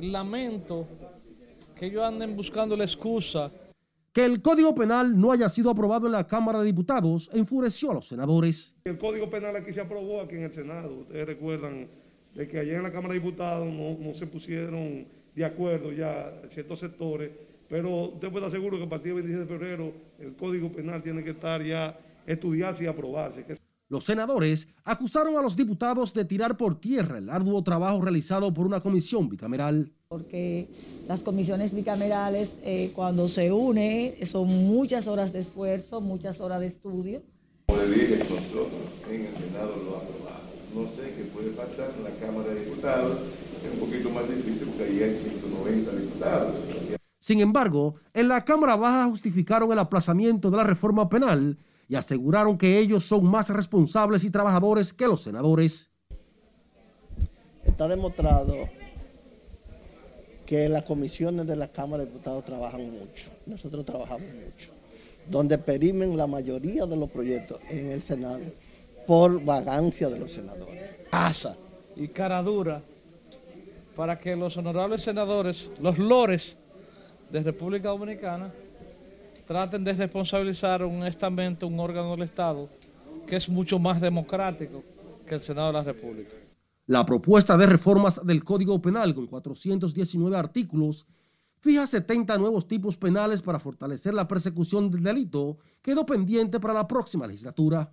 [0.00, 0.86] lamento
[1.74, 3.50] que ellos anden buscando la excusa.
[4.12, 7.94] Que el Código Penal no haya sido aprobado en la Cámara de Diputados enfureció a
[7.94, 8.74] los senadores.
[8.84, 11.00] El Código Penal aquí se aprobó aquí en el Senado.
[11.00, 11.88] Ustedes recuerdan
[12.34, 16.78] de que allá en la Cámara de Diputados no, se pusieron de acuerdo ya ciertos
[16.80, 17.30] sectores,
[17.68, 21.24] pero usted puede asegurar que a partir del 26 de febrero el Código Penal tiene
[21.24, 23.44] que estar ya estudiarse y aprobarse.
[23.92, 28.64] Los senadores acusaron a los diputados de tirar por tierra el arduo trabajo realizado por
[28.64, 29.92] una comisión bicameral.
[30.08, 30.66] Porque
[31.06, 36.68] las comisiones bicamerales eh, cuando se une son muchas horas de esfuerzo, muchas horas de
[36.68, 37.20] estudio.
[37.66, 38.70] Como le dije, nosotros
[39.10, 40.40] en el Senado lo aprobamos.
[40.74, 43.18] No sé qué puede pasar en la Cámara de Diputados,
[43.62, 46.54] es un poquito más difícil porque ahí hay 190 diputados.
[47.20, 51.58] Sin embargo, en la Cámara Baja justificaron el aplazamiento de la reforma penal
[51.92, 55.90] y aseguraron que ellos son más responsables y trabajadores que los senadores.
[57.66, 58.54] Está demostrado
[60.46, 64.72] que las comisiones de la Cámara de Diputados trabajan mucho, nosotros trabajamos mucho,
[65.28, 68.40] donde perimen la mayoría de los proyectos en el Senado
[69.06, 70.82] por vagancia de los senadores.
[71.10, 71.58] Pasa
[71.94, 72.80] y cara dura
[73.94, 76.58] para que los honorables senadores, los lores
[77.30, 78.50] de República Dominicana,
[79.46, 82.68] traten de responsabilizar un estamento, un órgano del Estado,
[83.26, 84.82] que es mucho más democrático
[85.26, 86.34] que el Senado de la República.
[86.86, 91.06] La propuesta de reformas del Código Penal con 419 artículos
[91.60, 96.88] fija 70 nuevos tipos penales para fortalecer la persecución del delito, quedó pendiente para la
[96.88, 97.92] próxima legislatura.